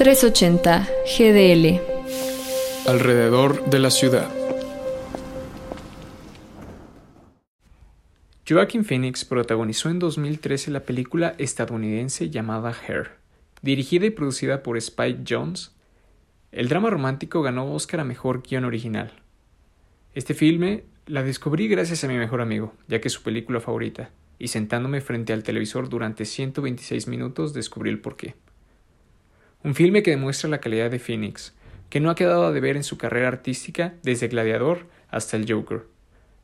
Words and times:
380 0.00 0.88
GDL. 1.18 1.78
Alrededor 2.88 3.68
de 3.68 3.78
la 3.78 3.90
ciudad. 3.90 4.30
Joaquin 8.48 8.86
Phoenix 8.86 9.26
protagonizó 9.26 9.90
en 9.90 9.98
2013 9.98 10.70
la 10.70 10.84
película 10.84 11.34
estadounidense 11.36 12.30
llamada 12.30 12.74
Hair, 12.88 13.10
dirigida 13.60 14.06
y 14.06 14.10
producida 14.10 14.62
por 14.62 14.78
Spike 14.78 15.22
Jones. 15.28 15.76
El 16.50 16.70
drama 16.70 16.88
romántico 16.88 17.42
ganó 17.42 17.70
Oscar 17.74 18.00
a 18.00 18.04
Mejor 18.04 18.42
Guión 18.42 18.64
Original. 18.64 19.12
Este 20.14 20.32
filme 20.32 20.84
la 21.04 21.22
descubrí 21.22 21.68
gracias 21.68 22.04
a 22.04 22.08
mi 22.08 22.16
mejor 22.16 22.40
amigo, 22.40 22.72
ya 22.88 23.02
que 23.02 23.08
es 23.08 23.12
su 23.12 23.22
película 23.22 23.60
favorita, 23.60 24.08
y 24.38 24.48
sentándome 24.48 25.02
frente 25.02 25.34
al 25.34 25.42
televisor 25.42 25.90
durante 25.90 26.24
126 26.24 27.06
minutos 27.06 27.52
descubrí 27.52 27.90
el 27.90 28.00
porqué. 28.00 28.34
Un 29.62 29.74
filme 29.74 30.02
que 30.02 30.12
demuestra 30.12 30.48
la 30.48 30.60
calidad 30.60 30.90
de 30.90 30.98
Phoenix, 30.98 31.52
que 31.90 32.00
no 32.00 32.08
ha 32.08 32.14
quedado 32.14 32.50
de 32.50 32.60
ver 32.60 32.76
en 32.76 32.82
su 32.82 32.96
carrera 32.96 33.28
artística 33.28 33.92
desde 34.02 34.28
Gladiador 34.28 34.86
hasta 35.10 35.36
el 35.36 35.50
Joker. 35.50 35.82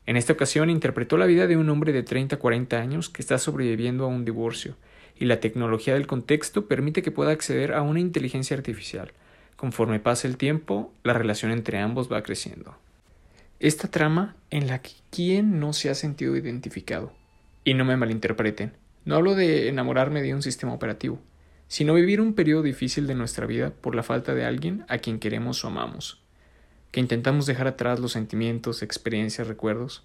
En 0.05 0.17
esta 0.17 0.33
ocasión 0.33 0.69
interpretó 0.69 1.17
la 1.17 1.25
vida 1.25 1.47
de 1.47 1.57
un 1.57 1.67
hombre 1.71 1.93
de 1.93 2.05
30-40 2.05 2.73
años 2.77 3.09
que 3.09 3.23
está 3.23 3.39
sobreviviendo 3.39 4.03
a 4.03 4.07
un 4.07 4.23
divorcio, 4.23 4.75
y 5.17 5.25
la 5.25 5.39
tecnología 5.39 5.95
del 5.95 6.05
contexto 6.05 6.67
permite 6.67 7.01
que 7.01 7.09
pueda 7.09 7.31
acceder 7.31 7.73
a 7.73 7.81
una 7.81 7.99
inteligencia 7.99 8.55
artificial. 8.55 9.11
Conforme 9.55 9.99
pasa 9.99 10.27
el 10.27 10.37
tiempo, 10.37 10.93
la 11.03 11.13
relación 11.13 11.51
entre 11.51 11.79
ambos 11.79 12.11
va 12.11 12.21
creciendo. 12.21 12.77
Esta 13.59 13.87
trama 13.87 14.35
en 14.51 14.67
la 14.67 14.83
que 14.83 14.91
quién 15.09 15.59
no 15.59 15.73
se 15.73 15.89
ha 15.89 15.95
sentido 15.95 16.35
identificado. 16.35 17.11
Y 17.63 17.73
no 17.73 17.83
me 17.83 17.97
malinterpreten, 17.97 18.73
no 19.05 19.15
hablo 19.15 19.33
de 19.33 19.69
enamorarme 19.69 20.21
de 20.21 20.35
un 20.35 20.43
sistema 20.43 20.73
operativo, 20.73 21.19
sino 21.67 21.93
vivir 21.93 22.21
un 22.21 22.33
periodo 22.33 22.63
difícil 22.63 23.07
de 23.07 23.15
nuestra 23.15 23.45
vida 23.45 23.71
por 23.71 23.95
la 23.95 24.03
falta 24.03 24.33
de 24.33 24.45
alguien 24.45 24.85
a 24.87 24.99
quien 24.99 25.19
queremos 25.19 25.63
o 25.63 25.67
amamos, 25.67 26.21
que 26.91 26.99
intentamos 26.99 27.45
dejar 27.45 27.67
atrás 27.67 27.99
los 27.99 28.13
sentimientos, 28.13 28.81
experiencias, 28.81 29.47
recuerdos, 29.47 30.03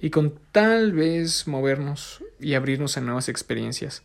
y 0.00 0.10
con 0.10 0.38
tal 0.52 0.92
vez 0.92 1.46
movernos 1.46 2.22
y 2.40 2.54
abrirnos 2.54 2.96
a 2.96 3.00
nuevas 3.00 3.28
experiencias. 3.28 4.02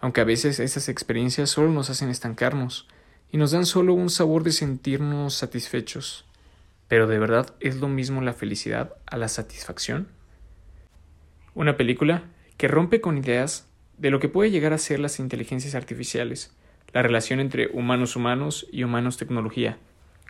Aunque 0.00 0.20
a 0.20 0.24
veces 0.24 0.58
esas 0.58 0.88
experiencias 0.88 1.50
solo 1.50 1.70
nos 1.70 1.88
hacen 1.88 2.08
estancarnos 2.08 2.88
y 3.30 3.38
nos 3.38 3.52
dan 3.52 3.64
solo 3.64 3.94
un 3.94 4.10
sabor 4.10 4.42
de 4.42 4.52
sentirnos 4.52 5.34
satisfechos. 5.34 6.26
Pero 6.88 7.06
de 7.06 7.18
verdad 7.18 7.54
es 7.60 7.76
lo 7.76 7.88
mismo 7.88 8.20
la 8.20 8.34
felicidad 8.34 8.96
a 9.06 9.16
la 9.16 9.28
satisfacción. 9.28 10.08
Una 11.54 11.76
película 11.76 12.24
que 12.58 12.68
rompe 12.68 13.00
con 13.00 13.16
ideas 13.16 13.66
de 13.98 14.10
lo 14.10 14.20
que 14.20 14.28
puede 14.28 14.50
llegar 14.50 14.72
a 14.72 14.78
ser 14.78 15.00
las 15.00 15.18
inteligencias 15.18 15.74
artificiales, 15.74 16.54
la 16.92 17.02
relación 17.02 17.40
entre 17.40 17.68
humanos 17.68 18.16
humanos 18.16 18.66
y 18.70 18.84
humanos 18.84 19.16
tecnología, 19.16 19.78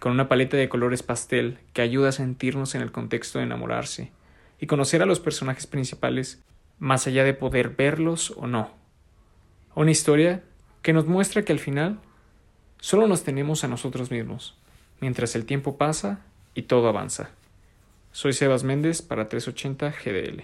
con 0.00 0.12
una 0.12 0.28
paleta 0.28 0.56
de 0.56 0.68
colores 0.68 1.02
pastel 1.02 1.58
que 1.72 1.82
ayuda 1.82 2.08
a 2.08 2.12
sentirnos 2.12 2.74
en 2.74 2.82
el 2.82 2.92
contexto 2.92 3.38
de 3.38 3.44
enamorarse 3.44 4.10
y 4.60 4.66
conocer 4.66 5.02
a 5.02 5.06
los 5.06 5.20
personajes 5.20 5.66
principales 5.66 6.42
más 6.78 7.06
allá 7.06 7.24
de 7.24 7.34
poder 7.34 7.70
verlos 7.70 8.32
o 8.36 8.46
no. 8.46 8.70
Una 9.74 9.90
historia 9.90 10.42
que 10.82 10.92
nos 10.92 11.06
muestra 11.06 11.42
que 11.42 11.52
al 11.52 11.58
final 11.58 12.00
solo 12.80 13.06
nos 13.06 13.22
tenemos 13.22 13.64
a 13.64 13.68
nosotros 13.68 14.10
mismos, 14.10 14.56
mientras 15.00 15.34
el 15.36 15.46
tiempo 15.46 15.78
pasa 15.78 16.20
y 16.54 16.62
todo 16.62 16.88
avanza. 16.88 17.30
Soy 18.10 18.32
Sebas 18.32 18.64
Méndez 18.64 19.02
para 19.02 19.28
380 19.28 19.90
GDL. 19.90 20.42